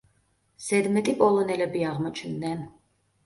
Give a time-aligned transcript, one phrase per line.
[0.67, 2.67] ზედმეტი პოლონელები აღმოჩდნენ.